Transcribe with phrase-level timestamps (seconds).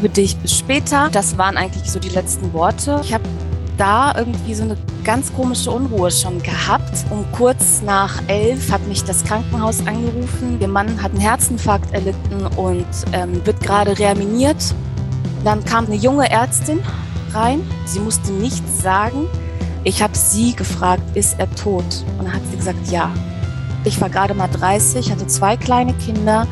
[0.00, 1.10] liebe dich bis später.
[1.12, 3.02] Das waren eigentlich so die letzten Worte.
[3.04, 3.24] Ich habe
[3.76, 7.04] da irgendwie so eine ganz komische Unruhe schon gehabt.
[7.10, 10.58] Um kurz nach elf hat mich das Krankenhaus angerufen.
[10.58, 14.74] Ihr Mann hat einen Herzinfarkt erlitten und ähm, wird gerade reanimiert.
[15.44, 16.80] Dann kam eine junge Ärztin
[17.34, 17.60] rein.
[17.84, 19.26] Sie musste nichts sagen.
[19.84, 21.84] Ich habe sie gefragt, ist er tot?
[22.18, 23.10] Und dann hat sie gesagt, ja.
[23.84, 26.46] Ich war gerade mal 30, hatte zwei kleine Kinder.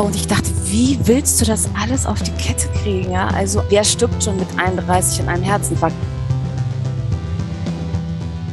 [0.00, 3.10] Und ich dachte, wie willst du das alles auf die Kette kriegen?
[3.10, 3.28] Ja?
[3.34, 5.96] Also, wer stirbt schon mit 31 an einem Herzinfarkt?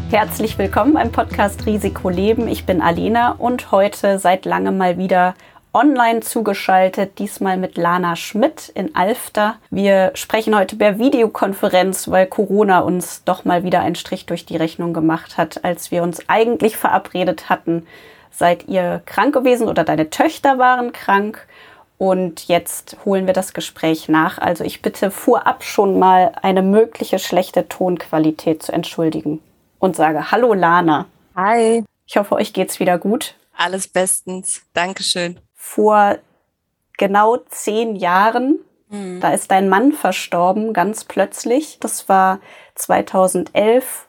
[0.10, 2.48] Herzlich willkommen beim Podcast Risiko Leben.
[2.48, 5.36] Ich bin Alena und heute seit langem mal wieder
[5.72, 9.58] online zugeschaltet, diesmal mit Lana Schmidt in Alfter.
[9.70, 14.58] Wir sprechen heute per Videokonferenz, weil Corona uns doch mal wieder einen Strich durch die
[14.58, 17.86] Rechnung gemacht hat, als wir uns eigentlich verabredet hatten.
[18.36, 21.48] Seid ihr krank gewesen oder deine Töchter waren krank?
[21.98, 24.38] Und jetzt holen wir das Gespräch nach.
[24.38, 29.42] Also ich bitte vorab schon mal eine mögliche schlechte Tonqualität zu entschuldigen
[29.80, 31.06] und sage Hallo Lana.
[31.36, 31.86] Hi.
[32.06, 33.36] Ich hoffe, euch geht's wieder gut.
[33.56, 34.64] Alles bestens.
[34.74, 36.20] Dankeschön vor
[36.98, 38.60] genau zehn Jahren.
[38.90, 39.20] Mhm.
[39.20, 41.80] Da ist dein Mann verstorben, ganz plötzlich.
[41.80, 42.40] Das war
[42.76, 44.08] 2011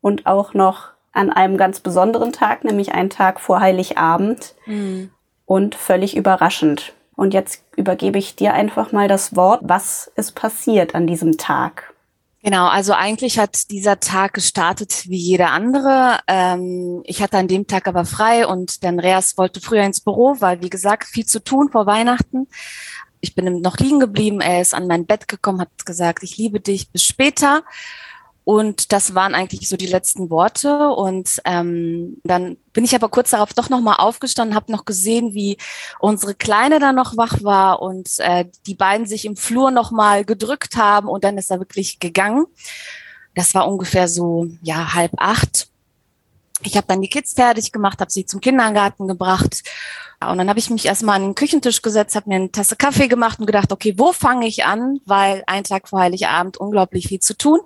[0.00, 4.54] und auch noch an einem ganz besonderen Tag, nämlich einen Tag vor Heiligabend.
[4.66, 5.10] Mhm.
[5.44, 6.92] Und völlig überraschend.
[7.14, 9.60] Und jetzt übergebe ich dir einfach mal das Wort.
[9.62, 11.94] Was ist passiert an diesem Tag?
[12.42, 16.18] Genau, also eigentlich hat dieser Tag gestartet wie jeder andere.
[16.28, 20.36] Ähm, ich hatte an dem Tag aber frei und der Andreas wollte früher ins Büro,
[20.40, 22.46] weil wie gesagt viel zu tun vor Weihnachten.
[23.20, 24.40] Ich bin noch liegen geblieben.
[24.40, 27.64] Er ist an mein Bett gekommen, hat gesagt, ich liebe dich, bis später.
[28.48, 30.90] Und das waren eigentlich so die letzten Worte.
[30.90, 35.56] Und ähm, dann bin ich aber kurz darauf doch nochmal aufgestanden, habe noch gesehen, wie
[35.98, 40.76] unsere Kleine da noch wach war und äh, die beiden sich im Flur nochmal gedrückt
[40.76, 42.46] haben und dann ist er wirklich gegangen.
[43.34, 45.68] Das war ungefähr so, ja, halb acht.
[46.62, 49.64] Ich habe dann die Kids fertig gemacht, habe sie zum Kindergarten gebracht.
[50.20, 53.08] Und dann habe ich mich erstmal an den Küchentisch gesetzt, habe mir eine Tasse Kaffee
[53.08, 55.00] gemacht und gedacht, okay, wo fange ich an?
[55.04, 57.58] Weil ein Tag vor Heiligabend unglaublich viel zu tun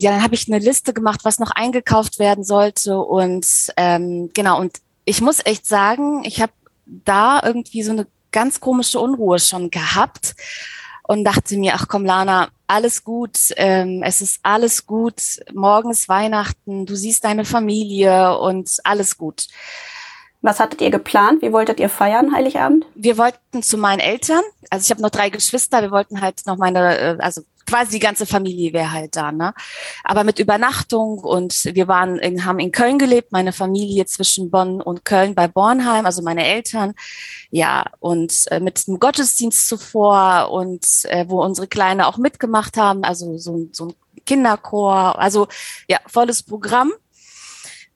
[0.00, 2.98] ja, dann habe ich eine Liste gemacht, was noch eingekauft werden sollte.
[2.98, 3.46] Und
[3.76, 6.52] ähm, genau, und ich muss echt sagen, ich habe
[6.86, 10.34] da irgendwie so eine ganz komische Unruhe schon gehabt
[11.02, 16.08] und dachte mir, ach komm, Lana, alles gut, ähm, es ist alles gut, morgen ist
[16.08, 19.48] Weihnachten, du siehst deine Familie und alles gut.
[20.42, 21.42] Was hattet ihr geplant?
[21.42, 22.86] Wie wolltet ihr feiern, Heiligabend?
[22.94, 24.40] Wir wollten zu meinen Eltern.
[24.70, 25.82] Also ich habe noch drei Geschwister.
[25.82, 29.54] Wir wollten halt noch meine, äh, also quasi die ganze Familie wäre halt da, ne?
[30.02, 34.82] Aber mit Übernachtung und wir waren in, haben in Köln gelebt, meine Familie zwischen Bonn
[34.82, 36.94] und Köln bei Bornheim, also meine Eltern,
[37.50, 43.04] ja, und äh, mit einem Gottesdienst zuvor und äh, wo unsere Kleine auch mitgemacht haben,
[43.04, 43.94] also so, so ein
[44.26, 45.46] Kinderchor, also
[45.88, 46.92] ja, volles Programm.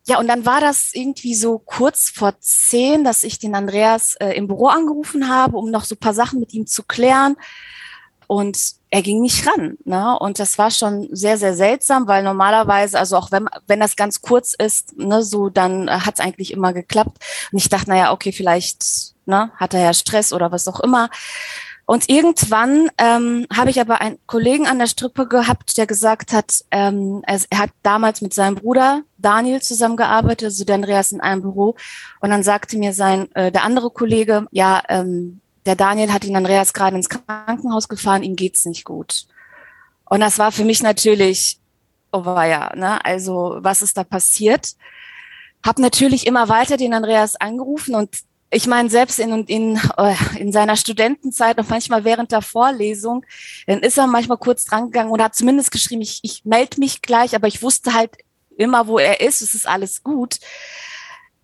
[0.06, 4.36] Ja, und dann war das irgendwie so kurz vor zehn, dass ich den Andreas äh,
[4.36, 7.36] im Büro angerufen habe, um noch so paar Sachen mit ihm zu klären.
[8.26, 8.58] Und
[8.90, 9.76] er ging nicht ran.
[9.84, 10.18] Ne?
[10.18, 14.22] Und das war schon sehr, sehr seltsam, weil normalerweise, also auch wenn, wenn das ganz
[14.22, 17.18] kurz ist, ne, so dann hat es eigentlich immer geklappt.
[17.50, 21.10] Und ich dachte, naja, okay, vielleicht ne, hat er ja Stress oder was auch immer.
[21.86, 26.64] Und irgendwann ähm, habe ich aber einen Kollegen an der Strippe gehabt, der gesagt hat,
[26.70, 31.42] ähm, er, er hat damals mit seinem Bruder Daniel zusammengearbeitet, also der Andreas in einem
[31.42, 31.74] Büro.
[32.20, 36.36] Und dann sagte mir sein äh, der andere Kollege, ja, ähm, der Daniel hat ihn
[36.36, 39.26] Andreas gerade ins Krankenhaus gefahren, ihm geht's nicht gut.
[40.04, 41.58] Und das war für mich natürlich,
[42.12, 43.04] oh ja, ne?
[43.04, 44.74] Also was ist da passiert?
[45.62, 48.10] Hab natürlich immer weiter den Andreas angerufen und
[48.50, 53.24] ich meine, selbst in, in, äh, in seiner Studentenzeit und manchmal während der Vorlesung,
[53.66, 57.34] dann ist er manchmal kurz drangegangen und hat zumindest geschrieben, ich, ich melde mich gleich,
[57.34, 58.10] aber ich wusste halt
[58.56, 60.38] immer, wo er ist, es ist alles gut.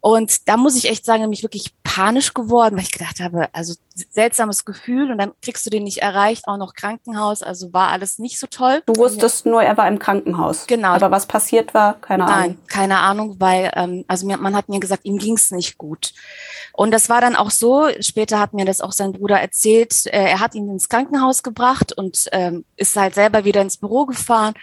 [0.00, 3.75] Und da muss ich echt sagen, mich wirklich panisch geworden, weil ich gedacht habe, also
[3.94, 8.19] seltsames Gefühl und dann kriegst du den nicht erreicht, auch noch Krankenhaus, also war alles
[8.19, 8.82] nicht so toll.
[8.87, 10.67] Du wusstest nur, er war im Krankenhaus.
[10.67, 10.88] Genau.
[10.88, 12.47] Aber was passiert war, keine Nein, Ahnung.
[12.47, 16.14] Nein, keine Ahnung, weil ähm, also mir, man hat mir gesagt, ihm ging's nicht gut.
[16.73, 20.31] Und das war dann auch so, später hat mir das auch sein Bruder erzählt, äh,
[20.31, 24.55] er hat ihn ins Krankenhaus gebracht und ähm, ist halt selber wieder ins Büro gefahren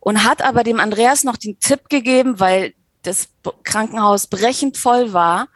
[0.00, 3.28] und hat aber dem Andreas noch den Tipp gegeben, weil das
[3.64, 5.48] Krankenhaus brechend voll war,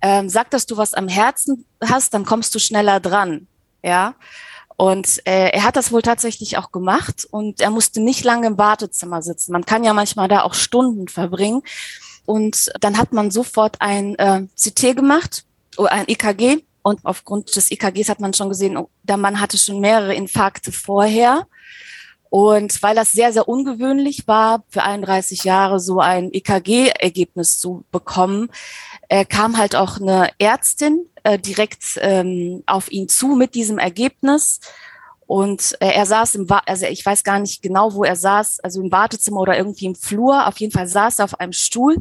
[0.00, 3.46] ähm, sag, dass du was am Herzen hast, dann kommst du schneller dran.
[3.82, 4.14] Ja.
[4.76, 8.58] Und äh, er hat das wohl tatsächlich auch gemacht und er musste nicht lange im
[8.58, 9.52] Wartezimmer sitzen.
[9.52, 11.62] Man kann ja manchmal da auch Stunden verbringen.
[12.24, 15.44] Und dann hat man sofort ein äh, CT gemacht,
[15.76, 19.80] ein EKG Und aufgrund des EKGs hat man schon gesehen, oh, der Mann hatte schon
[19.80, 21.46] mehrere Infarkte vorher.
[22.32, 28.48] Und weil das sehr, sehr ungewöhnlich war, für 31 Jahre so ein EKG-Ergebnis zu bekommen,
[29.10, 34.60] äh, kam halt auch eine Ärztin äh, direkt ähm, auf ihn zu mit diesem Ergebnis.
[35.26, 38.80] Und äh, er saß im, also ich weiß gar nicht genau, wo er saß, also
[38.80, 40.46] im Wartezimmer oder irgendwie im Flur.
[40.46, 41.98] Auf jeden Fall saß er auf einem Stuhl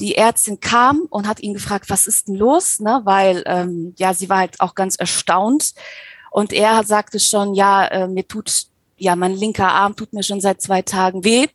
[0.00, 2.78] die Ärztin kam und hat ihn gefragt, was ist denn los?
[2.78, 3.00] Ne?
[3.02, 5.74] Weil ähm, ja, sie war halt auch ganz erstaunt.
[6.30, 10.40] Und er sagte schon, ja, äh, mir tut, ja, mein linker Arm tut mir schon
[10.40, 11.46] seit zwei Tagen weh.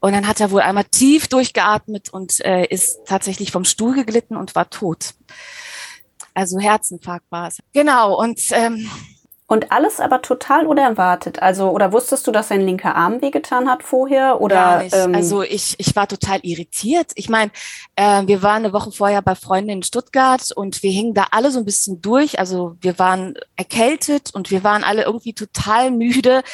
[0.00, 4.36] Und dann hat er wohl einmal tief durchgeatmet und äh, ist tatsächlich vom Stuhl geglitten
[4.36, 5.14] und war tot.
[6.32, 7.58] Also Herzinfarkt war es.
[7.72, 8.90] Genau, und ähm,
[9.50, 11.42] und alles aber total unerwartet.
[11.42, 14.40] Also, oder wusstest du, dass sein linker Arm wehgetan hat vorher?
[14.40, 17.10] Oder, ähm also ich, ich war total irritiert.
[17.16, 17.50] Ich meine,
[17.96, 21.50] äh, wir waren eine Woche vorher bei Freunden in Stuttgart und wir hingen da alle
[21.50, 22.38] so ein bisschen durch.
[22.38, 26.44] Also wir waren erkältet und wir waren alle irgendwie total müde.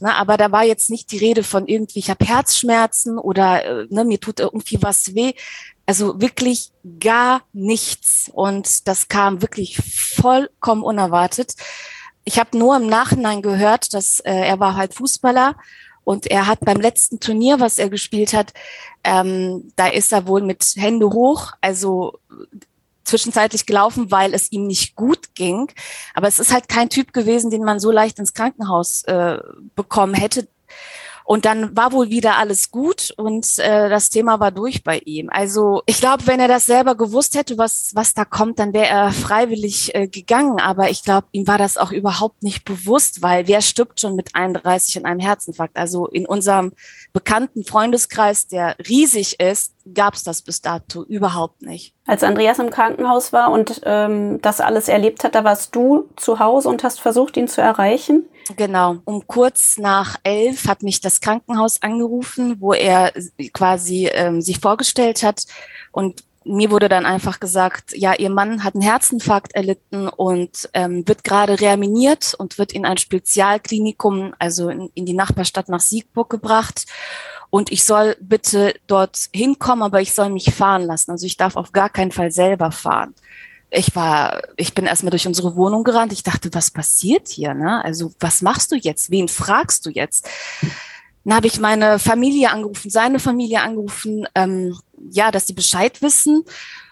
[0.00, 3.86] Ne, aber da war jetzt nicht die Rede von irgendwie, ich habe Herzschmerzen oder äh,
[3.90, 5.34] ne, mir tut irgendwie was weh.
[5.84, 6.70] Also wirklich
[7.00, 8.30] gar nichts.
[8.32, 11.54] Und das kam wirklich vollkommen unerwartet
[12.24, 15.56] ich habe nur im Nachhinein gehört, dass äh, er war halt Fußballer
[16.04, 18.52] und er hat beim letzten Turnier, was er gespielt hat,
[19.04, 22.18] ähm, da ist er wohl mit Hände hoch, also
[23.04, 25.70] zwischenzeitlich gelaufen, weil es ihm nicht gut ging.
[26.14, 29.38] Aber es ist halt kein Typ gewesen, den man so leicht ins Krankenhaus äh,
[29.74, 30.48] bekommen hätte.
[31.30, 35.28] Und dann war wohl wieder alles gut und äh, das Thema war durch bei ihm.
[35.30, 38.88] Also ich glaube, wenn er das selber gewusst hätte, was, was da kommt, dann wäre
[38.88, 40.58] er freiwillig äh, gegangen.
[40.58, 44.34] Aber ich glaube, ihm war das auch überhaupt nicht bewusst, weil wer stirbt schon mit
[44.34, 45.76] 31 in einem Herzinfarkt?
[45.76, 46.72] Also in unserem
[47.12, 51.94] bekannten Freundeskreis, der riesig ist, gab es das bis dato überhaupt nicht.
[52.06, 56.38] Als Andreas im Krankenhaus war und ähm, das alles erlebt hat, da warst du zu
[56.38, 58.24] Hause und hast versucht, ihn zu erreichen?
[58.56, 58.96] Genau.
[59.04, 63.12] Um kurz nach elf hat mich das Krankenhaus angerufen, wo er
[63.52, 65.44] quasi ähm, sich vorgestellt hat
[65.92, 71.06] und mir wurde dann einfach gesagt, ja, ihr Mann hat einen Herzinfarkt erlitten und ähm,
[71.06, 76.30] wird gerade reanimiert und wird in ein Spezialklinikum, also in, in die Nachbarstadt nach Siegburg
[76.30, 76.86] gebracht.
[77.50, 81.10] Und ich soll bitte dort hinkommen, aber ich soll mich fahren lassen.
[81.10, 83.14] Also ich darf auf gar keinen Fall selber fahren
[83.70, 86.12] ich war, ich bin erstmal durch unsere Wohnung gerannt.
[86.12, 87.54] Ich dachte, was passiert hier?
[87.54, 87.82] Ne?
[87.84, 89.10] Also was machst du jetzt?
[89.10, 90.28] Wen fragst du jetzt?
[91.24, 94.76] Dann habe ich meine Familie angerufen, seine Familie angerufen, ähm,
[95.10, 96.44] ja, dass sie Bescheid wissen.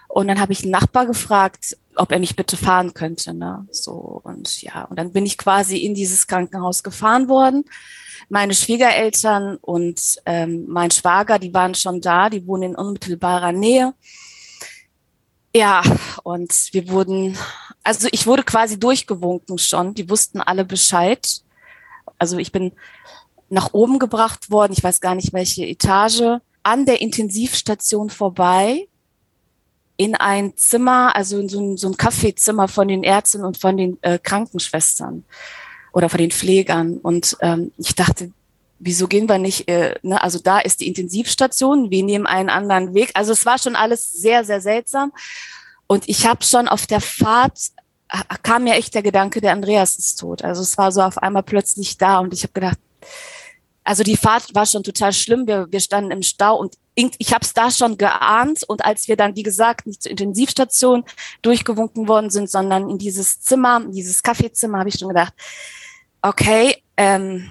[0.07, 3.33] Und dann habe ich einen Nachbar gefragt, ob er mich bitte fahren könnte.
[3.33, 3.67] Ne?
[3.71, 7.65] So und ja, und dann bin ich quasi in dieses Krankenhaus gefahren worden.
[8.29, 13.93] Meine Schwiegereltern und ähm, mein Schwager, die waren schon da, die wohnen in unmittelbarer Nähe.
[15.55, 15.81] Ja,
[16.23, 17.35] und wir wurden,
[17.83, 19.95] also ich wurde quasi durchgewunken schon.
[19.95, 21.41] Die wussten alle Bescheid.
[22.19, 22.73] Also ich bin
[23.49, 28.87] nach oben gebracht worden, ich weiß gar nicht welche Etage, an der Intensivstation vorbei
[29.97, 33.75] in ein Zimmer, also in so ein, so ein Kaffeezimmer von den Ärzten und von
[33.75, 35.25] den äh, Krankenschwestern
[35.93, 36.97] oder von den Pflegern.
[36.97, 38.31] Und ähm, ich dachte,
[38.79, 40.21] wieso gehen wir nicht, äh, ne?
[40.21, 43.11] also da ist die Intensivstation, wir nehmen einen anderen Weg.
[43.13, 45.11] Also es war schon alles sehr, sehr seltsam.
[45.87, 47.59] Und ich habe schon auf der Fahrt,
[48.43, 50.43] kam mir echt der Gedanke, der Andreas ist tot.
[50.43, 52.77] Also es war so auf einmal plötzlich da und ich habe gedacht,
[53.83, 55.47] also die Fahrt war schon total schlimm.
[55.47, 56.75] Wir, wir standen im Stau und
[57.17, 58.63] ich habe es da schon geahnt.
[58.63, 61.03] Und als wir dann, wie gesagt, nicht zur Intensivstation
[61.41, 65.33] durchgewunken worden sind, sondern in dieses Zimmer, dieses Kaffeezimmer, habe ich schon gedacht,
[66.21, 67.49] okay, ähm,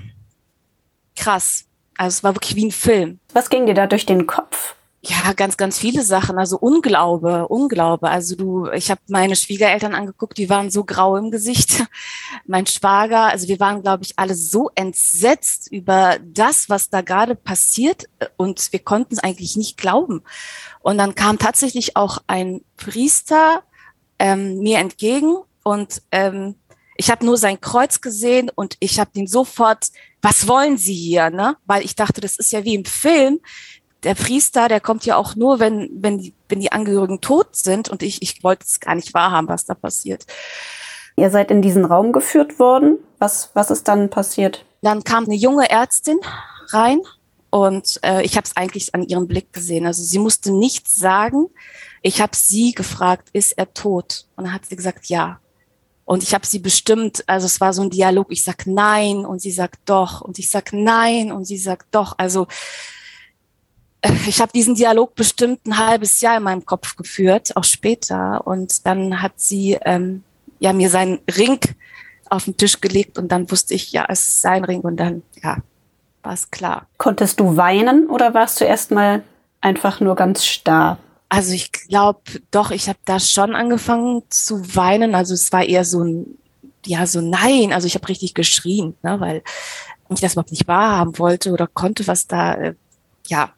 [1.16, 1.64] krass.
[1.96, 3.18] Also es war wirklich wie ein Film.
[3.32, 4.74] Was ging dir da durch den Kopf?
[5.00, 6.38] Ja, ganz, ganz viele Sachen.
[6.38, 8.10] Also Unglaube, Unglaube.
[8.10, 11.84] Also du, ich habe meine Schwiegereltern angeguckt, die waren so grau im Gesicht.
[12.46, 17.36] Mein Schwager, also wir waren, glaube ich, alle so entsetzt über das, was da gerade
[17.36, 20.22] passiert und wir konnten es eigentlich nicht glauben.
[20.80, 23.62] Und dann kam tatsächlich auch ein Priester
[24.18, 26.56] ähm, mir entgegen und ähm,
[26.96, 29.86] ich habe nur sein Kreuz gesehen und ich habe ihn sofort,
[30.20, 31.30] was wollen Sie hier?
[31.30, 31.56] Ne?
[31.64, 33.38] Weil ich dachte, das ist ja wie im Film.
[34.04, 37.88] Der Priester, der kommt ja auch nur, wenn, wenn, die, wenn die Angehörigen tot sind.
[37.88, 40.26] Und ich, ich wollte es gar nicht wahrhaben, was da passiert.
[41.16, 42.98] Ihr seid in diesen Raum geführt worden.
[43.18, 44.64] Was, was ist dann passiert?
[44.82, 46.20] Dann kam eine junge Ärztin
[46.68, 47.00] rein
[47.50, 49.86] und äh, ich habe es eigentlich an ihrem Blick gesehen.
[49.86, 51.46] Also sie musste nichts sagen.
[52.02, 54.26] Ich habe sie gefragt, ist er tot?
[54.36, 55.40] Und dann hat sie gesagt, ja.
[56.04, 59.40] Und ich habe sie bestimmt, also es war so ein Dialog, ich sag nein und
[59.42, 62.14] sie sagt doch und ich sag nein und sie sagt doch.
[62.16, 62.46] Also
[64.26, 68.46] ich habe diesen Dialog bestimmt ein halbes Jahr in meinem Kopf geführt, auch später.
[68.46, 70.22] Und dann hat sie ähm,
[70.58, 71.60] ja mir seinen Ring
[72.30, 75.22] auf den Tisch gelegt und dann wusste ich, ja, es ist sein Ring und dann,
[75.42, 75.58] ja,
[76.22, 76.86] war es klar.
[76.98, 79.22] Konntest du weinen oder warst du erstmal
[79.60, 80.98] einfach nur ganz starr?
[81.28, 85.14] Also ich glaube doch, ich habe da schon angefangen zu weinen.
[85.14, 86.38] Also es war eher so ein,
[86.86, 87.72] ja, so nein.
[87.72, 89.42] Also ich habe richtig geschrien, ne, weil
[90.10, 92.74] ich das überhaupt nicht wahrhaben wollte oder konnte, was da, äh,
[93.26, 93.52] ja.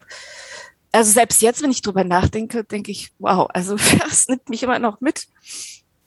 [0.93, 4.79] Also selbst jetzt, wenn ich drüber nachdenke, denke ich, wow, also das nimmt mich immer
[4.79, 5.27] noch mit.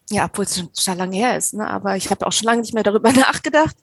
[0.09, 1.67] Ja, obwohl es schon, schon lange her ist, ne?
[1.69, 3.75] aber ich habe auch schon lange nicht mehr darüber nachgedacht.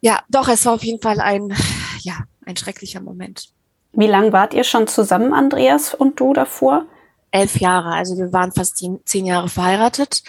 [0.00, 1.54] Ja, doch, es war auf jeden Fall ein,
[2.00, 3.50] ja, ein schrecklicher Moment.
[3.92, 6.86] Wie lange wart ihr schon zusammen, Andreas und du davor?
[7.30, 10.22] Elf Jahre, also wir waren fast zehn Jahre verheiratet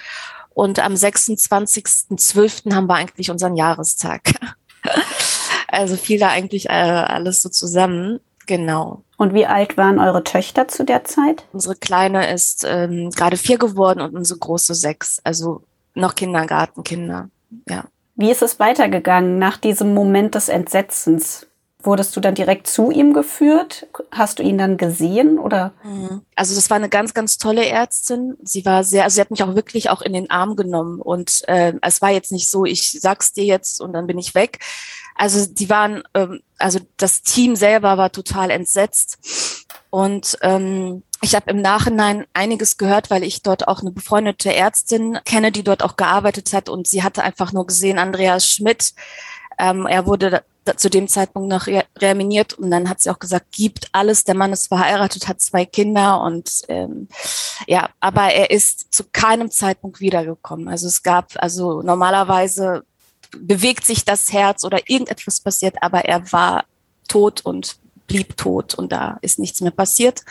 [0.53, 2.73] und am 26.12.
[2.73, 4.21] haben wir eigentlich unseren Jahrestag.
[5.67, 8.19] also fiel da eigentlich äh, alles so zusammen.
[8.45, 9.03] Genau.
[9.23, 11.45] Und wie alt waren eure Töchter zu der Zeit?
[11.53, 15.21] Unsere Kleine ist ähm, gerade vier geworden und unsere große sechs.
[15.23, 15.63] Also
[15.93, 17.29] noch Kindergartenkinder.
[17.69, 17.85] Ja.
[18.15, 21.47] Wie ist es weitergegangen nach diesem Moment des Entsetzens?
[21.83, 23.87] Wurdest du dann direkt zu ihm geführt?
[24.11, 25.73] Hast du ihn dann gesehen oder?
[25.83, 26.21] Mhm.
[26.35, 28.37] Also das war eine ganz, ganz tolle Ärztin.
[28.41, 31.47] Sie war sehr, also sie hat mich auch wirklich auch in den Arm genommen und
[31.47, 34.59] äh, es war jetzt nicht so, ich sag's dir jetzt und dann bin ich weg.
[35.15, 39.17] Also die waren, ähm, also das Team selber war total entsetzt
[39.89, 45.19] und ähm, ich habe im Nachhinein einiges gehört, weil ich dort auch eine befreundete Ärztin
[45.23, 48.93] kenne, die dort auch gearbeitet hat und sie hatte einfach nur gesehen, Andreas Schmidt.
[49.59, 50.43] Ähm, er wurde
[50.77, 54.35] zu dem Zeitpunkt noch re reanimiert und dann hat sie auch gesagt, gibt alles, der
[54.35, 57.07] Mann ist verheiratet, hat zwei Kinder und ähm,
[57.67, 60.69] ja, aber er ist zu keinem Zeitpunkt wiedergekommen.
[60.69, 62.83] Also es gab, also normalerweise
[63.37, 66.65] bewegt sich das Herz oder irgendetwas passiert, aber er war
[67.07, 70.23] tot und blieb tot und da ist nichts mehr passiert.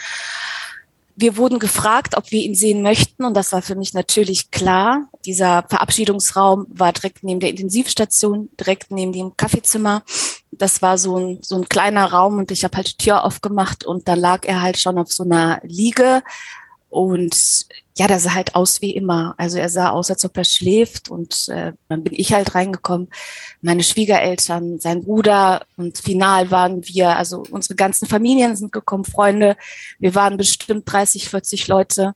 [1.15, 5.09] Wir wurden gefragt, ob wir ihn sehen möchten und das war für mich natürlich klar.
[5.27, 10.03] Dieser Verabschiedungsraum war direkt neben der Intensivstation, direkt neben dem Kaffeezimmer.
[10.53, 13.85] Das war so ein, so ein kleiner Raum und ich habe halt die Tür aufgemacht
[13.85, 16.23] und da lag er halt schon auf so einer Liege
[16.93, 17.65] und
[17.97, 19.35] ja, der sah halt aus wie immer.
[19.39, 23.09] Also er sah aus, als ob er schläft und äh, dann bin ich halt reingekommen.
[23.63, 29.57] Meine Schwiegereltern, sein Bruder und final waren wir, also unsere ganzen Familien sind gekommen, Freunde.
[30.01, 32.13] Wir waren bestimmt 30, 40 Leute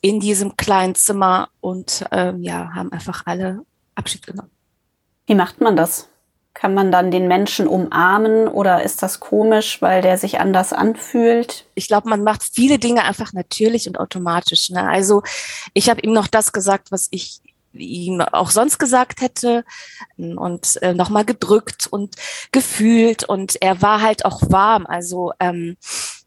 [0.00, 3.60] in diesem kleinen Zimmer und ähm, ja, haben einfach alle
[3.94, 4.50] Abschied genommen.
[5.26, 6.08] Wie macht man das?
[6.62, 11.66] Kann man dann den Menschen umarmen oder ist das komisch, weil der sich anders anfühlt?
[11.74, 14.70] Ich glaube, man macht viele Dinge einfach natürlich und automatisch.
[14.70, 14.88] Ne?
[14.88, 15.24] Also
[15.74, 17.40] ich habe ihm noch das gesagt, was ich
[17.72, 19.64] ihm auch sonst gesagt hätte
[20.16, 22.14] und äh, nochmal gedrückt und
[22.52, 24.86] gefühlt und er war halt auch warm.
[24.86, 25.76] Also ähm,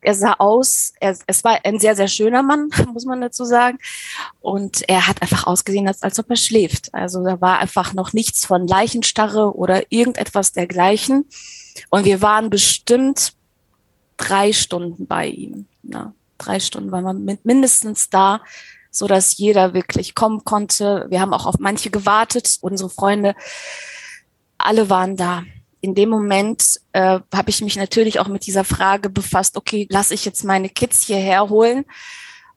[0.05, 3.79] er sah aus, er, es war ein sehr, sehr schöner Mann, muss man dazu sagen.
[4.39, 6.93] Und er hat einfach ausgesehen, als, als ob er schläft.
[6.93, 11.25] Also da war einfach noch nichts von Leichenstarre oder irgendetwas dergleichen.
[11.89, 13.33] Und wir waren bestimmt
[14.17, 15.65] drei Stunden bei ihm.
[15.83, 18.41] Ja, drei Stunden waren wir mit mindestens da
[18.95, 21.05] so dass jeder wirklich kommen konnte.
[21.09, 22.57] Wir haben auch auf manche gewartet.
[22.61, 23.35] Unsere Freunde,
[24.57, 25.43] alle waren da.
[25.85, 30.15] In dem Moment äh, habe ich mich natürlich auch mit dieser Frage befasst, okay, lasse
[30.15, 31.85] ich jetzt meine Kids hierher holen?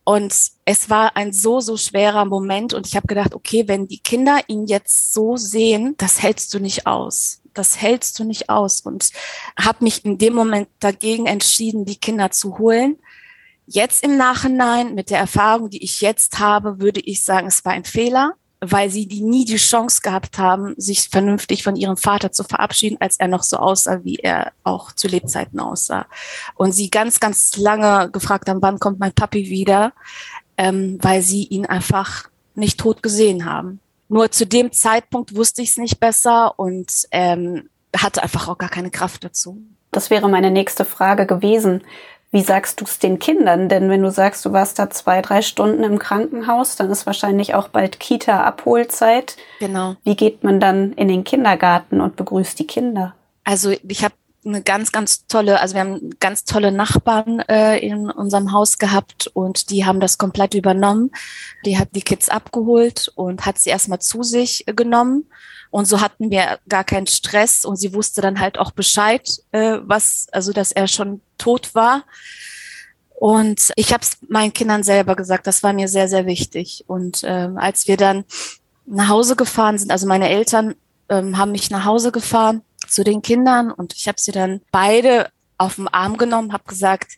[0.02, 2.72] Und es war ein so, so schwerer Moment.
[2.72, 6.58] Und ich habe gedacht, okay, wenn die Kinder ihn jetzt so sehen, das hältst du
[6.58, 7.42] nicht aus.
[7.52, 8.80] Das hältst du nicht aus.
[8.80, 9.10] Und
[9.60, 12.96] habe mich in dem Moment dagegen entschieden, die Kinder zu holen.
[13.66, 17.72] Jetzt im Nachhinein, mit der Erfahrung, die ich jetzt habe, würde ich sagen, es war
[17.72, 22.32] ein Fehler, weil sie die nie die Chance gehabt haben, sich vernünftig von ihrem Vater
[22.32, 26.06] zu verabschieden, als er noch so aussah, wie er auch zu Lebzeiten aussah.
[26.54, 29.92] Und sie ganz, ganz lange gefragt haben, wann kommt mein Papi wieder,
[30.56, 33.80] ähm, weil sie ihn einfach nicht tot gesehen haben.
[34.08, 38.70] Nur zu dem Zeitpunkt wusste ich es nicht besser und ähm, hatte einfach auch gar
[38.70, 39.62] keine Kraft dazu.
[39.90, 41.82] Das wäre meine nächste Frage gewesen.
[42.30, 43.68] Wie sagst du es den Kindern?
[43.68, 47.54] Denn wenn du sagst, du warst da zwei, drei Stunden im Krankenhaus, dann ist wahrscheinlich
[47.54, 49.36] auch bald Kita-Abholzeit.
[49.60, 49.96] Genau.
[50.04, 53.14] Wie geht man dann in den Kindergarten und begrüßt die Kinder?
[53.44, 58.10] Also ich habe eine ganz, ganz tolle, also wir haben ganz tolle Nachbarn äh, in
[58.10, 61.10] unserem Haus gehabt und die haben das komplett übernommen.
[61.64, 65.26] Die hat die Kids abgeholt und hat sie erstmal zu sich genommen
[65.70, 69.78] und so hatten wir gar keinen Stress und sie wusste dann halt auch Bescheid, äh,
[69.82, 72.04] was, also dass er schon tot war.
[73.14, 76.84] Und ich habe es meinen Kindern selber gesagt, das war mir sehr, sehr wichtig.
[76.86, 78.24] Und ähm, als wir dann
[78.86, 80.74] nach Hause gefahren sind, also meine Eltern
[81.08, 85.30] ähm, haben mich nach Hause gefahren zu den Kindern und ich habe sie dann beide
[85.58, 87.12] auf den Arm genommen, habe gesagt,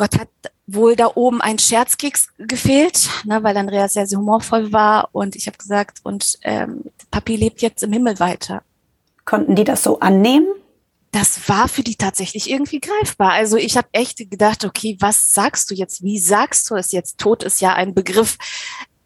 [0.00, 0.30] Gott hat
[0.66, 5.10] wohl da oben ein Scherzkeks gefehlt, ne, weil Andreas sehr, sehr humorvoll war.
[5.12, 8.62] Und ich habe gesagt, und ähm, Papi lebt jetzt im Himmel weiter.
[9.26, 10.46] Konnten die das so annehmen?
[11.12, 13.32] Das war für die tatsächlich irgendwie greifbar.
[13.32, 16.02] Also ich habe echt gedacht, okay, was sagst du jetzt?
[16.02, 17.18] Wie sagst du es jetzt?
[17.18, 18.38] Tod ist ja ein Begriff.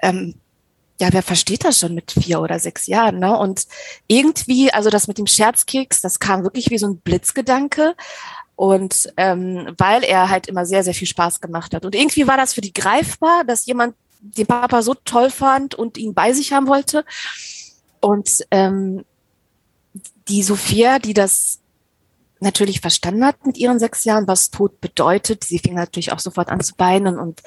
[0.01, 0.37] Ähm,
[1.01, 3.19] ja, wer versteht das schon mit vier oder sechs Jahren?
[3.19, 3.37] Ne?
[3.37, 3.67] Und
[4.07, 7.97] irgendwie, also das mit dem Scherzkeks, das kam wirklich wie so ein Blitzgedanke.
[8.57, 11.85] Und ähm, weil er halt immer sehr, sehr viel Spaß gemacht hat.
[11.85, 15.99] Und irgendwie war das für die greifbar, dass jemand den Papa so toll fand und
[15.99, 17.05] ihn bei sich haben wollte.
[18.01, 19.05] Und ähm,
[20.29, 21.61] die Sophia, die das
[22.41, 25.45] natürlich verstanden hat mit ihren sechs Jahren, was Tod bedeutet.
[25.45, 27.43] Sie fing natürlich auch sofort an zu weinen und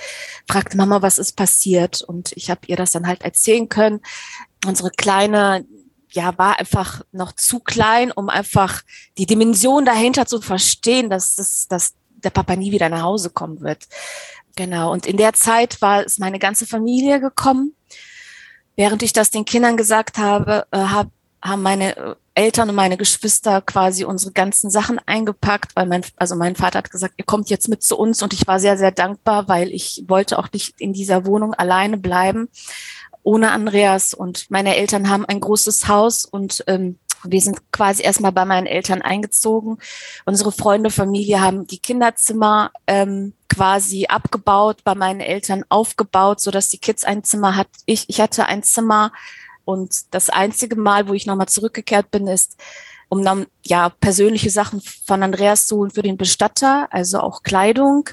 [0.49, 2.01] fragte Mama, was ist passiert?
[2.01, 4.01] Und ich habe ihr das dann halt erzählen können.
[4.65, 5.65] Unsere Kleine,
[6.17, 8.81] ja, war einfach noch zu klein, um einfach
[9.19, 13.61] die Dimension dahinter zu verstehen, dass, dass, dass der Papa nie wieder nach Hause kommen
[13.61, 13.87] wird.
[14.55, 14.91] Genau.
[14.91, 17.75] Und in der Zeit war es meine ganze Familie gekommen.
[18.75, 21.11] Während ich das den Kindern gesagt habe, äh, hab,
[21.43, 26.35] haben meine äh, Eltern und meine Geschwister quasi unsere ganzen Sachen eingepackt, weil mein, also
[26.35, 28.91] mein Vater hat gesagt, ihr kommt jetzt mit zu uns und ich war sehr, sehr
[28.91, 32.49] dankbar, weil ich wollte auch nicht in dieser Wohnung alleine bleiben
[33.27, 34.13] ohne Andreas.
[34.13, 38.67] Und meine Eltern haben ein großes Haus und ähm, wir sind quasi erstmal bei meinen
[38.67, 39.79] Eltern eingezogen.
[40.25, 46.69] Unsere Freunde, Familie haben die Kinderzimmer ähm, quasi abgebaut, bei meinen Eltern aufgebaut, so dass
[46.69, 47.67] die Kids ein Zimmer hat.
[47.85, 49.11] Ich, ich hatte ein Zimmer
[49.65, 52.55] und das einzige Mal, wo ich nochmal zurückgekehrt bin, ist,
[53.09, 58.09] um dann ja persönliche Sachen von Andreas zu holen für den Bestatter, also auch Kleidung.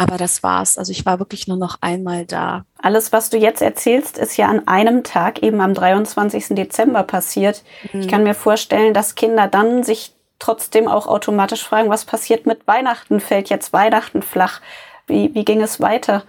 [0.00, 0.78] Aber das war's.
[0.78, 2.64] Also ich war wirklich nur noch einmal da.
[2.78, 6.54] Alles, was du jetzt erzählst, ist ja an einem Tag, eben am 23.
[6.54, 7.62] Dezember passiert.
[7.92, 8.00] Mhm.
[8.00, 12.66] Ich kann mir vorstellen, dass Kinder dann sich trotzdem auch automatisch fragen, was passiert mit
[12.66, 13.20] Weihnachten?
[13.20, 14.62] Fällt jetzt Weihnachten flach?
[15.06, 16.24] Wie, wie ging es weiter?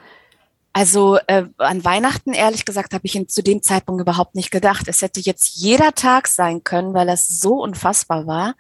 [0.74, 4.90] Also äh, an Weihnachten, ehrlich gesagt, habe ich zu dem Zeitpunkt überhaupt nicht gedacht.
[4.90, 8.56] Es hätte jetzt jeder Tag sein können, weil es so unfassbar war.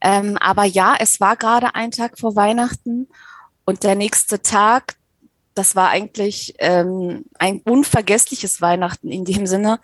[0.00, 3.06] Ähm, aber ja, es war gerade ein Tag vor Weihnachten
[3.64, 4.96] und der nächste Tag,
[5.54, 9.80] das war eigentlich ähm, ein unvergessliches Weihnachten in dem Sinne.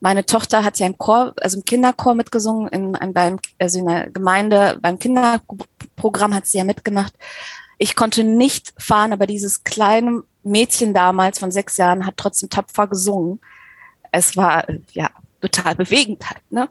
[0.00, 3.86] Meine Tochter hat ja im Chor, also im Kinderchor mitgesungen, in, in, beim, also in
[3.86, 7.12] der Gemeinde, beim Kinderprogramm hat sie ja mitgemacht.
[7.78, 12.86] Ich konnte nicht fahren, aber dieses kleine Mädchen damals von sechs Jahren hat trotzdem tapfer
[12.86, 13.40] gesungen.
[14.12, 15.10] Es war ja
[15.40, 16.50] total bewegend halt.
[16.50, 16.68] Ne?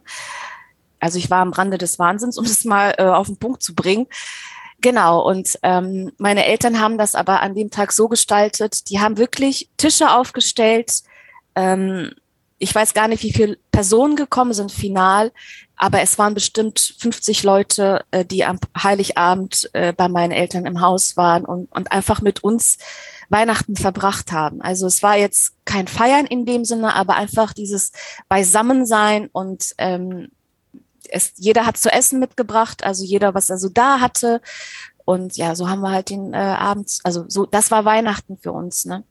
[1.00, 3.74] Also ich war am Rande des Wahnsinns, um es mal äh, auf den Punkt zu
[3.74, 4.06] bringen.
[4.80, 9.18] Genau, und ähm, meine Eltern haben das aber an dem Tag so gestaltet, die haben
[9.18, 11.02] wirklich Tische aufgestellt.
[11.56, 12.12] Ähm,
[12.58, 15.32] ich weiß gar nicht, wie viele Personen gekommen sind final,
[15.76, 20.80] aber es waren bestimmt 50 Leute, äh, die am Heiligabend äh, bei meinen Eltern im
[20.80, 22.78] Haus waren und, und einfach mit uns
[23.28, 24.60] Weihnachten verbracht haben.
[24.60, 27.92] Also es war jetzt kein Feiern in dem Sinne, aber einfach dieses
[28.28, 30.28] Beisammensein und ähm,
[31.10, 34.40] es, jeder hat zu essen mitgebracht, also jeder, was er so da hatte.
[35.04, 38.52] Und ja, so haben wir halt den äh, Abend, also so, das war Weihnachten für
[38.52, 39.04] uns, ne?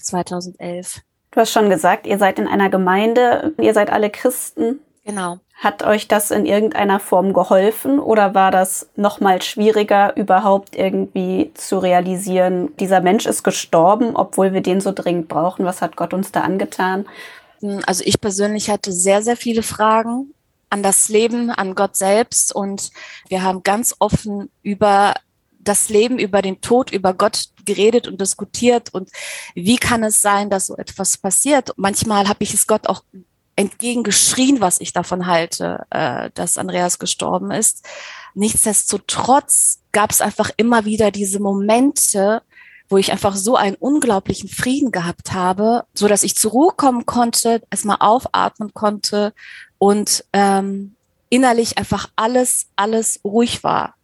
[0.00, 1.00] 2011.
[1.30, 4.80] Du hast schon gesagt, ihr seid in einer Gemeinde, ihr seid alle Christen.
[5.04, 5.38] Genau.
[5.54, 11.78] Hat euch das in irgendeiner Form geholfen oder war das nochmal schwieriger, überhaupt irgendwie zu
[11.78, 15.64] realisieren, dieser Mensch ist gestorben, obwohl wir den so dringend brauchen?
[15.64, 17.06] Was hat Gott uns da angetan?
[17.86, 20.32] Also ich persönlich hatte sehr, sehr viele Fragen
[20.70, 22.90] an das Leben, an Gott selbst und
[23.28, 25.14] wir haben ganz offen über
[25.58, 29.10] das Leben, über den Tod, über Gott geredet und diskutiert und
[29.54, 31.72] wie kann es sein, dass so etwas passiert.
[31.76, 33.02] Manchmal habe ich es Gott auch
[33.56, 37.84] entgegengeschrien, was ich davon halte, äh, dass Andreas gestorben ist.
[38.34, 42.42] Nichtsdestotrotz gab es einfach immer wieder diese Momente,
[42.88, 47.06] wo ich einfach so einen unglaublichen Frieden gehabt habe, so dass ich zur Ruhe kommen
[47.06, 49.32] konnte, erstmal aufatmen konnte
[49.78, 50.94] und ähm,
[51.28, 53.94] innerlich einfach alles, alles ruhig war.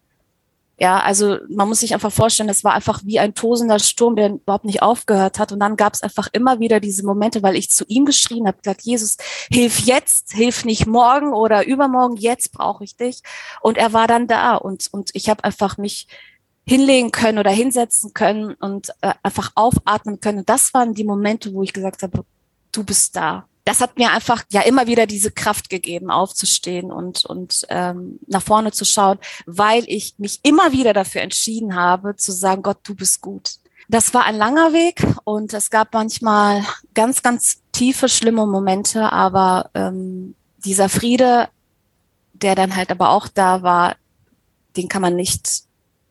[0.76, 4.30] Ja, also man muss sich einfach vorstellen, es war einfach wie ein tosender Sturm, der
[4.30, 5.52] überhaupt nicht aufgehört hat.
[5.52, 8.58] Und dann gab es einfach immer wieder diese Momente, weil ich zu ihm geschrien habe,
[8.58, 9.16] gesagt, Jesus,
[9.52, 13.22] hilf jetzt, hilf nicht morgen oder übermorgen, jetzt brauche ich dich.
[13.60, 16.08] Und er war dann da und, und ich habe einfach mich
[16.66, 20.38] hinlegen können oder hinsetzen können und äh, einfach aufatmen können.
[20.38, 22.24] Und das waren die Momente, wo ich gesagt habe,
[22.72, 27.24] du bist da das hat mir einfach ja immer wieder diese Kraft gegeben, aufzustehen und,
[27.24, 32.32] und ähm, nach vorne zu schauen, weil ich mich immer wieder dafür entschieden habe, zu
[32.32, 33.54] sagen, Gott, du bist gut.
[33.88, 36.62] Das war ein langer Weg und es gab manchmal
[36.94, 41.48] ganz, ganz tiefe, schlimme Momente, aber ähm, dieser Friede,
[42.34, 43.96] der dann halt aber auch da war,
[44.76, 45.63] den kann man nicht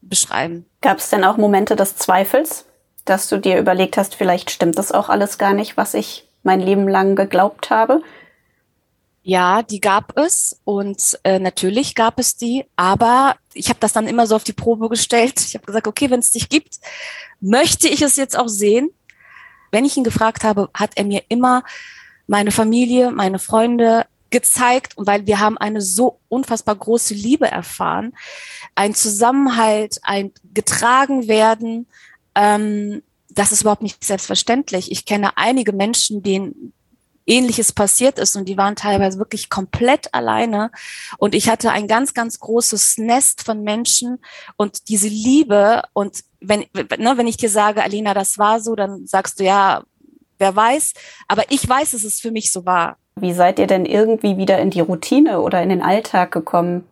[0.10, 0.66] beschreiben.
[0.82, 2.66] Gab es denn auch Momente des Zweifels,
[3.06, 6.60] dass du dir überlegt hast, vielleicht stimmt das auch alles gar nicht, was ich mein
[6.60, 8.02] Leben lang geglaubt habe?
[9.26, 14.08] Ja, die gab es und äh, natürlich gab es die, aber ich habe das dann
[14.08, 15.39] immer so auf die Probe gestellt.
[15.39, 16.80] Ich habe gesagt, okay, wenn es dich gibt,
[17.39, 18.89] möchte ich es jetzt auch sehen.
[19.72, 21.63] Wenn ich ihn gefragt habe, hat er mir immer
[22.28, 28.13] meine Familie, meine Freunde gezeigt, weil wir haben eine so unfassbar große Liebe erfahren,
[28.74, 31.88] ein Zusammenhalt, ein getragen werden.
[32.34, 34.91] Ähm, das ist überhaupt nicht selbstverständlich.
[34.91, 36.74] Ich kenne einige Menschen, denen
[37.28, 40.72] Ähnliches passiert ist und die waren teilweise wirklich komplett alleine
[41.19, 44.17] und ich hatte ein ganz, ganz großes Nest von Menschen
[44.58, 49.06] und diese Liebe und wenn, ne, wenn ich dir sage, Alina, das war so, dann
[49.06, 49.84] sagst du ja,
[50.39, 50.93] wer weiß,
[51.30, 52.98] aber ich weiß, dass es für mich so war.
[53.15, 56.86] Wie seid ihr denn irgendwie wieder in die Routine oder in den Alltag gekommen?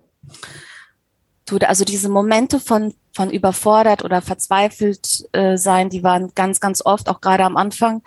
[1.61, 7.09] Also diese Momente von, von überfordert oder verzweifelt äh, sein, die waren ganz, ganz oft,
[7.09, 8.01] auch gerade am Anfang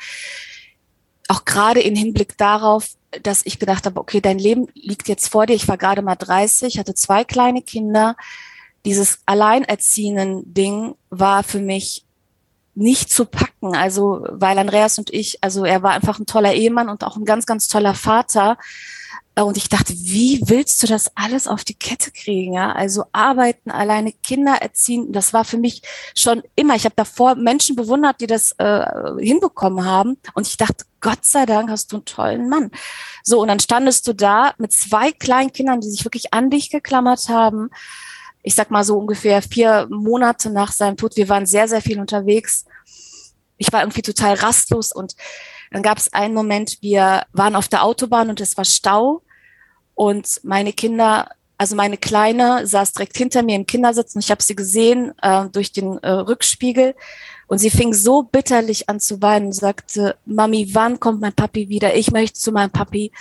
[1.29, 2.88] auch gerade in Hinblick darauf,
[3.22, 5.55] dass ich gedacht habe, okay, dein Leben liegt jetzt vor dir.
[5.55, 8.16] Ich war gerade mal 30, hatte zwei kleine Kinder.
[8.85, 12.04] Dieses Alleinerziehenden-Ding war für mich
[12.75, 13.75] nicht zu packen.
[13.75, 17.25] Also, weil Andreas und ich, also er war einfach ein toller Ehemann und auch ein
[17.25, 18.57] ganz, ganz toller Vater.
[19.37, 22.55] Und ich dachte, wie willst du das alles auf die Kette kriegen?
[22.55, 22.71] Ja?
[22.71, 25.83] Also arbeiten, alleine Kinder erziehen, das war für mich
[26.15, 26.77] schon immer.
[26.77, 28.85] Ich habe davor Menschen bewundert, die das äh,
[29.19, 30.19] hinbekommen haben.
[30.35, 32.71] Und ich dachte, Gott sei Dank hast du einen tollen Mann.
[33.25, 36.71] So, und dann standest du da mit zwei kleinen Kindern, die sich wirklich an dich
[36.71, 37.71] geklammert haben.
[38.45, 41.17] Ich sag mal so ungefähr vier Monate nach seinem Tod.
[41.17, 42.67] Wir waren sehr, sehr viel unterwegs.
[43.57, 45.17] Ich war irgendwie total rastlos und
[45.73, 49.23] dann gab es einen Moment, wir waren auf der Autobahn und es war Stau
[49.95, 54.43] und meine Kinder, also meine Kleine saß direkt hinter mir im Kindersitz und ich habe
[54.43, 56.95] sie gesehen äh, durch den äh, Rückspiegel
[57.47, 61.69] und sie fing so bitterlich an zu weinen und sagte, Mami, wann kommt mein Papi
[61.69, 61.95] wieder?
[61.95, 63.13] Ich möchte zu meinem Papi.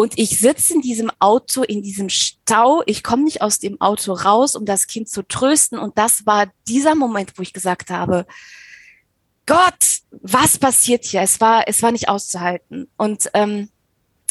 [0.00, 2.84] Und ich sitze in diesem Auto, in diesem Stau.
[2.86, 5.76] Ich komme nicht aus dem Auto raus, um das Kind zu trösten.
[5.76, 8.24] Und das war dieser Moment, wo ich gesagt habe,
[9.44, 11.22] Gott, was passiert hier?
[11.22, 12.88] Es war, es war nicht auszuhalten.
[12.96, 13.70] Und ähm,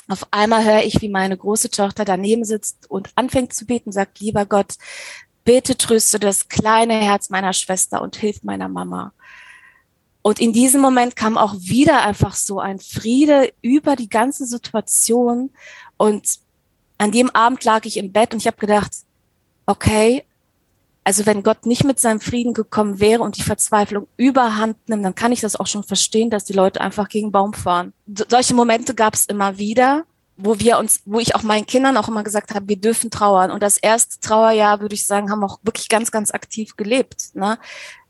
[0.07, 4.21] auf einmal höre ich, wie meine große Tochter daneben sitzt und anfängt zu beten, sagt,
[4.21, 4.75] lieber Gott,
[5.43, 9.11] bitte tröste das kleine Herz meiner Schwester und hilf meiner Mama.
[10.27, 15.51] Und in diesem Moment kam auch wieder einfach so ein Friede über die ganze Situation.
[15.95, 16.39] Und
[16.97, 18.91] an dem Abend lag ich im Bett und ich habe gedacht,
[19.67, 20.25] okay,
[21.05, 25.15] also wenn Gott nicht mit seinem Frieden gekommen wäre und die Verzweiflung überhand nimmt, dann
[25.15, 27.93] kann ich das auch schon verstehen, dass die Leute einfach gegen Baum fahren.
[28.13, 30.03] So, solche Momente gab es immer wieder,
[30.35, 33.49] wo wir uns, wo ich auch meinen Kindern auch immer gesagt habe, wir dürfen trauern.
[33.49, 37.33] Und das erste Trauerjahr, würde ich sagen, haben wir auch wirklich ganz, ganz aktiv gelebt.
[37.33, 37.57] Ne?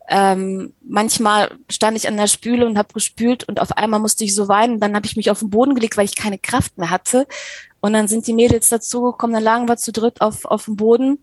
[0.09, 4.33] Ähm, manchmal stand ich an der Spüle und habe gespült und auf einmal musste ich
[4.33, 4.79] so weinen.
[4.79, 7.27] Dann habe ich mich auf den Boden gelegt, weil ich keine Kraft mehr hatte.
[7.81, 11.19] Und dann sind die Mädels dazugekommen, dann lagen wir zu dritt auf, auf dem Boden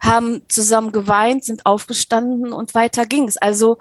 [0.00, 3.36] haben zusammen geweint, sind aufgestanden und weiter ging's.
[3.36, 3.78] Also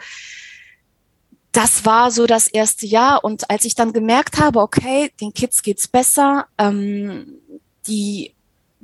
[1.51, 3.23] das war so das erste Jahr.
[3.23, 7.39] Und als ich dann gemerkt habe, okay, den Kids geht's besser, ähm,
[7.87, 8.33] die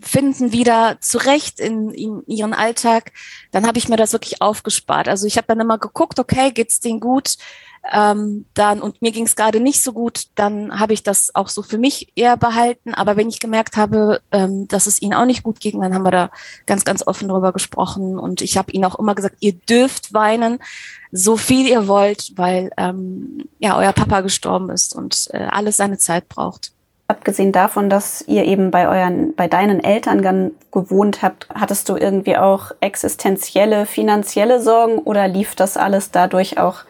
[0.01, 3.11] finden wieder zurecht in, in ihren Alltag,
[3.51, 5.07] dann habe ich mir das wirklich aufgespart.
[5.07, 7.37] Also ich habe dann immer geguckt, okay, geht's denen gut?
[7.91, 11.47] ähm, dann und mir ging es gerade nicht so gut, dann habe ich das auch
[11.47, 12.93] so für mich eher behalten.
[12.93, 16.03] Aber wenn ich gemerkt habe, ähm, dass es ihnen auch nicht gut ging, dann haben
[16.03, 16.31] wir da
[16.65, 20.59] ganz, ganz offen drüber gesprochen und ich habe ihnen auch immer gesagt, ihr dürft weinen,
[21.11, 25.97] so viel ihr wollt, weil ähm, ja euer Papa gestorben ist und äh, alles seine
[25.97, 26.71] Zeit braucht.
[27.09, 32.37] Abgesehen davon, dass ihr eben bei euren, bei deinen Eltern gewohnt habt, hattest du irgendwie
[32.37, 36.85] auch existenzielle, finanzielle Sorgen oder lief das alles dadurch auch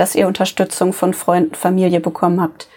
[0.00, 2.68] dass ihr Unterstützung von Freunden, Familie bekommen habt?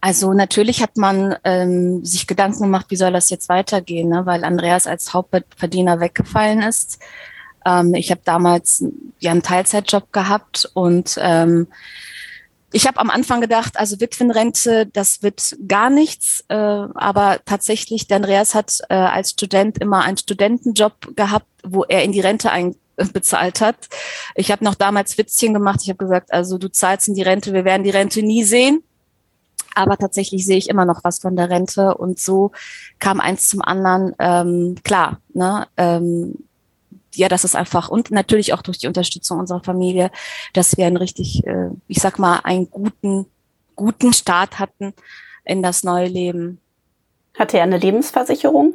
[0.00, 4.26] Also natürlich hat man ähm, sich Gedanken gemacht, wie soll das jetzt weitergehen, ne?
[4.26, 6.98] weil Andreas als Hauptverdiener weggefallen ist.
[7.64, 8.82] Ähm, ich habe damals
[9.20, 11.68] ja einen Teilzeitjob gehabt und ähm,
[12.72, 16.44] ich habe am Anfang gedacht, also Witwenrente, das wird gar nichts.
[16.48, 22.02] Äh, aber tatsächlich, der Andreas hat äh, als Student immer einen Studentenjob gehabt, wo er
[22.02, 22.74] in die Rente ein,
[23.12, 23.76] bezahlt hat.
[24.34, 25.80] Ich habe noch damals Witzchen gemacht.
[25.82, 28.82] Ich habe gesagt, also du zahlst in die Rente, wir werden die Rente nie sehen.
[29.74, 31.94] Aber tatsächlich sehe ich immer noch was von der Rente.
[31.94, 32.52] Und so
[32.98, 34.14] kam eins zum anderen.
[34.18, 35.66] Ähm, klar, ne?
[35.76, 36.44] Ähm,
[37.14, 40.10] ja, das ist einfach und natürlich auch durch die Unterstützung unserer Familie,
[40.52, 43.26] dass wir einen richtig, äh, ich sag mal, einen guten,
[43.76, 44.94] guten Start hatten
[45.44, 46.60] in das neue Leben.
[47.38, 48.74] Hatte er eine Lebensversicherung?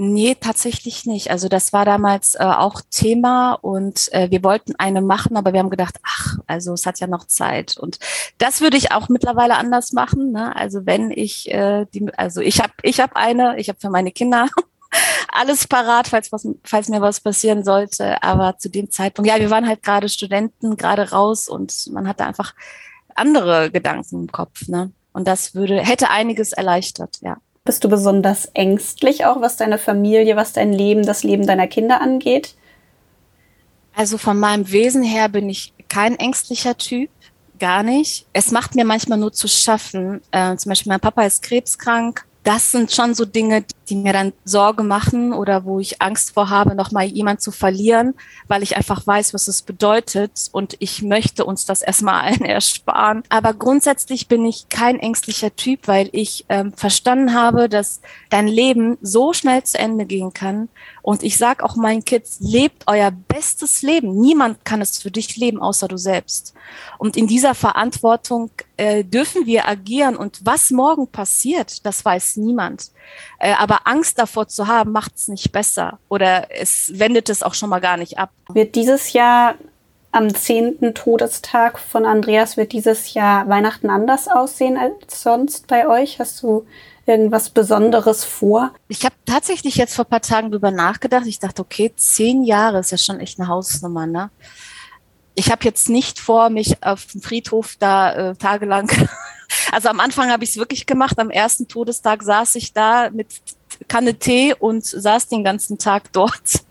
[0.00, 1.32] Nee, tatsächlich nicht.
[1.32, 5.58] Also das war damals äh, auch Thema und äh, wir wollten eine machen, aber wir
[5.58, 7.76] haben gedacht, ach, also es hat ja noch Zeit.
[7.76, 7.98] Und
[8.38, 10.30] das würde ich auch mittlerweile anders machen.
[10.30, 10.54] Ne?
[10.54, 14.12] Also wenn ich äh, die, also ich habe ich hab eine, ich habe für meine
[14.12, 14.46] Kinder
[15.32, 18.22] alles parat, falls, was, falls mir was passieren sollte.
[18.22, 22.24] Aber zu dem Zeitpunkt, ja, wir waren halt gerade Studenten, gerade raus und man hatte
[22.24, 22.54] einfach
[23.14, 24.68] andere Gedanken im Kopf.
[24.68, 24.92] Ne?
[25.12, 27.38] Und das würde, hätte einiges erleichtert, ja.
[27.64, 32.00] Bist du besonders ängstlich auch, was deine Familie, was dein Leben, das Leben deiner Kinder
[32.00, 32.54] angeht?
[33.94, 37.10] Also von meinem Wesen her bin ich kein ängstlicher Typ,
[37.58, 38.26] gar nicht.
[38.32, 40.22] Es macht mir manchmal nur zu schaffen.
[40.30, 44.32] Äh, zum Beispiel mein Papa ist krebskrank das sind schon so Dinge, die mir dann
[44.44, 48.14] Sorge machen oder wo ich Angst vor habe, nochmal jemand zu verlieren,
[48.46, 53.22] weil ich einfach weiß, was es bedeutet und ich möchte uns das erstmal allen ersparen.
[53.28, 58.98] Aber grundsätzlich bin ich kein ängstlicher Typ, weil ich ähm, verstanden habe, dass dein Leben
[59.02, 60.68] so schnell zu Ende gehen kann.
[61.08, 64.20] Und ich sage auch meinen Kids, lebt euer bestes Leben.
[64.20, 66.52] Niemand kann es für dich leben, außer du selbst.
[66.98, 70.16] Und in dieser Verantwortung äh, dürfen wir agieren.
[70.16, 72.90] Und was morgen passiert, das weiß niemand.
[73.38, 77.54] Äh, aber Angst davor zu haben, macht es nicht besser oder es wendet es auch
[77.54, 78.28] schon mal gar nicht ab.
[78.50, 79.54] Wird dieses Jahr
[80.12, 86.18] am zehnten Todestag von Andreas, wird dieses Jahr Weihnachten anders aussehen als sonst bei euch?
[86.18, 86.66] Hast du
[87.08, 88.72] irgendwas Besonderes vor?
[88.88, 91.26] Ich habe tatsächlich jetzt vor ein paar Tagen drüber nachgedacht.
[91.26, 94.30] Ich dachte, okay, zehn Jahre ist ja schon echt eine Hausnummer, ne?
[95.34, 98.90] Ich habe jetzt nicht vor, mich auf dem Friedhof da äh, tagelang
[99.72, 101.18] Also am Anfang habe ich es wirklich gemacht.
[101.18, 103.28] Am ersten Todestag saß ich da mit
[103.86, 106.64] Kanne Tee und saß den ganzen Tag dort.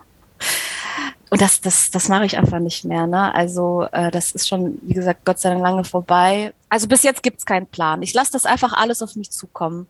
[1.30, 3.08] Und das, das, das mache ich einfach nicht mehr.
[3.08, 3.34] Ne?
[3.34, 6.54] Also äh, das ist schon, wie gesagt, Gott sei Dank lange vorbei.
[6.70, 8.02] Also bis jetzt gibt's keinen Plan.
[8.02, 9.88] Ich lasse das einfach alles auf mich zukommen.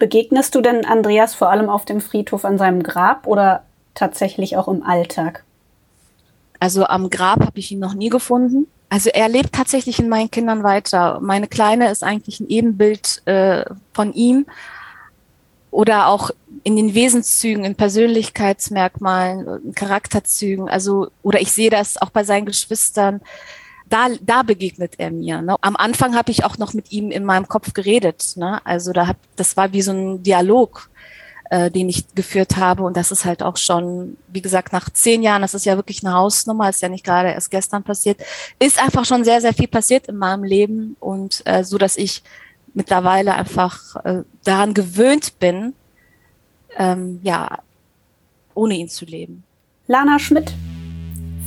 [0.00, 4.66] Begegnest du denn Andreas vor allem auf dem Friedhof an seinem Grab oder tatsächlich auch
[4.66, 5.44] im Alltag?
[6.58, 8.66] Also am Grab habe ich ihn noch nie gefunden.
[8.88, 11.20] Also er lebt tatsächlich in meinen Kindern weiter.
[11.20, 14.46] Meine Kleine ist eigentlich ein Ebenbild äh, von ihm
[15.70, 16.30] oder auch
[16.64, 20.70] in den Wesenszügen, in Persönlichkeitsmerkmalen, in Charakterzügen.
[20.70, 23.20] Also oder ich sehe das auch bei seinen Geschwistern.
[23.90, 25.42] Da, da begegnet er mir.
[25.42, 25.56] Ne?
[25.60, 28.34] Am Anfang habe ich auch noch mit ihm in meinem Kopf geredet.
[28.36, 28.64] Ne?
[28.64, 30.88] Also da hab, das war wie so ein Dialog
[31.50, 32.84] äh, den ich geführt habe.
[32.84, 36.04] Und das ist halt auch schon, wie gesagt, nach zehn Jahren, das ist ja wirklich
[36.04, 38.20] eine Hausnummer, ist ja nicht gerade erst gestern passiert,
[38.58, 42.22] ist einfach schon sehr, sehr viel passiert in meinem Leben und äh, so, dass ich
[42.72, 45.74] mittlerweile einfach äh, daran gewöhnt bin,
[46.78, 47.58] ähm, ja,
[48.54, 49.42] ohne ihn zu leben.
[49.88, 50.54] Lana Schmidt,